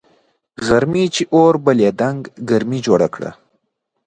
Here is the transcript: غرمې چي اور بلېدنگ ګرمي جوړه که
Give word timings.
غرمې 0.65 1.05
چي 1.15 1.23
اور 1.35 1.53
بلېدنگ 1.65 2.21
ګرمي 2.49 2.79
جوړه 2.85 3.07
که 3.15 3.29